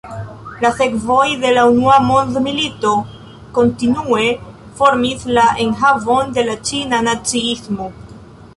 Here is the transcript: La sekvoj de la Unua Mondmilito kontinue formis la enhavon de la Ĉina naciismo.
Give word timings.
La 0.63 0.69
sekvoj 0.77 1.25
de 1.43 1.51
la 1.57 1.65
Unua 1.73 1.97
Mondmilito 2.05 2.93
kontinue 3.59 4.31
formis 4.81 5.29
la 5.39 5.47
enhavon 5.67 6.35
de 6.41 6.47
la 6.51 6.57
Ĉina 6.71 7.05
naciismo. 7.13 7.91